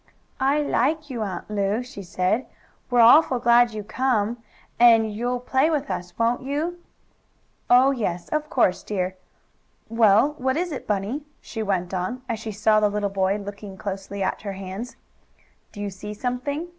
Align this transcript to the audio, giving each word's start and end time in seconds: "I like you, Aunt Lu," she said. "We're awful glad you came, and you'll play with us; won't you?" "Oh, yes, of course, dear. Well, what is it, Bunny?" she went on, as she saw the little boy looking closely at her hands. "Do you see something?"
"I 0.39 0.59
like 0.63 1.11
you, 1.11 1.21
Aunt 1.21 1.47
Lu," 1.47 1.83
she 1.83 2.01
said. 2.01 2.47
"We're 2.89 3.01
awful 3.01 3.37
glad 3.37 3.75
you 3.75 3.83
came, 3.83 4.37
and 4.79 5.13
you'll 5.13 5.39
play 5.39 5.69
with 5.69 5.91
us; 5.91 6.17
won't 6.17 6.41
you?" 6.41 6.79
"Oh, 7.69 7.91
yes, 7.91 8.27
of 8.29 8.49
course, 8.49 8.81
dear. 8.81 9.15
Well, 9.89 10.33
what 10.39 10.57
is 10.57 10.71
it, 10.71 10.87
Bunny?" 10.87 11.21
she 11.39 11.61
went 11.61 11.93
on, 11.93 12.23
as 12.27 12.39
she 12.39 12.51
saw 12.51 12.79
the 12.79 12.89
little 12.89 13.09
boy 13.11 13.37
looking 13.37 13.77
closely 13.77 14.23
at 14.23 14.41
her 14.41 14.53
hands. 14.53 14.95
"Do 15.71 15.79
you 15.79 15.91
see 15.91 16.15
something?" 16.15 16.69